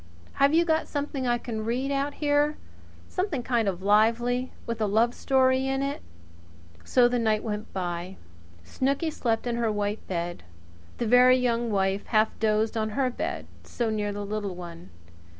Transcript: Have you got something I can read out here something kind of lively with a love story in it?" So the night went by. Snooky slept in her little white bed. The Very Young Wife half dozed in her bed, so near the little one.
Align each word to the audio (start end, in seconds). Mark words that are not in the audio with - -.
Have 0.41 0.51
you 0.51 0.65
got 0.65 0.87
something 0.87 1.27
I 1.27 1.37
can 1.37 1.63
read 1.63 1.91
out 1.91 2.15
here 2.15 2.57
something 3.07 3.43
kind 3.43 3.67
of 3.67 3.83
lively 3.83 4.51
with 4.65 4.81
a 4.81 4.87
love 4.87 5.13
story 5.13 5.67
in 5.67 5.83
it?" 5.83 6.01
So 6.83 7.07
the 7.07 7.19
night 7.19 7.43
went 7.43 7.71
by. 7.71 8.17
Snooky 8.63 9.11
slept 9.11 9.45
in 9.45 9.57
her 9.57 9.67
little 9.69 9.75
white 9.75 10.07
bed. 10.07 10.41
The 10.97 11.05
Very 11.05 11.37
Young 11.37 11.69
Wife 11.69 12.07
half 12.07 12.31
dozed 12.39 12.75
in 12.75 12.89
her 12.89 13.11
bed, 13.11 13.45
so 13.63 13.91
near 13.91 14.11
the 14.11 14.25
little 14.25 14.55
one. 14.55 14.89